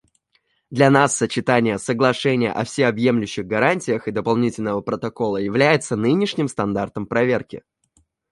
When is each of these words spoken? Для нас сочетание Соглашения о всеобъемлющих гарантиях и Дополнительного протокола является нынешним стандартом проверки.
Для 0.71 0.89
нас 0.89 1.15
сочетание 1.15 1.77
Соглашения 1.77 2.51
о 2.51 2.63
всеобъемлющих 2.63 3.45
гарантиях 3.45 4.07
и 4.07 4.11
Дополнительного 4.11 4.81
протокола 4.81 5.37
является 5.37 5.95
нынешним 5.95 6.47
стандартом 6.47 7.05
проверки. 7.05 7.61